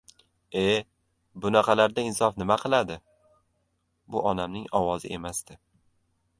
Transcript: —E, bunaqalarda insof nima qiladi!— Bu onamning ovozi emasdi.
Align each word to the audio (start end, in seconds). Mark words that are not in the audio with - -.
—E, 0.61 0.61
bunaqalarda 1.43 2.05
insof 2.07 2.39
nima 2.43 2.57
qiladi!— 2.63 2.97
Bu 4.15 4.27
onamning 4.33 4.69
ovozi 4.83 5.17
emasdi. 5.19 5.63